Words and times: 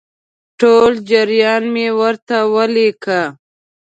ټول 0.59 0.91
جریان 1.09 1.63
مې 1.73 1.87
ورته 1.99 2.37
ولیکه. 2.53 3.21